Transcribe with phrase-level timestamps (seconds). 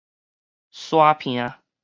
[0.71, 1.53] 沙坪